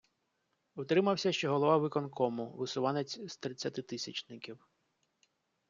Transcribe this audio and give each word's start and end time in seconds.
Утримався 0.75 1.31
ще 1.31 1.47
голова 1.49 1.77
виконкому, 1.77 2.51
висуванець 2.51 3.19
з 3.29 3.37
тридцятитисячників. 3.37 4.59